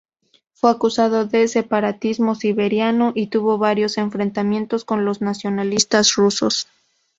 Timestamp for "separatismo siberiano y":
1.47-3.27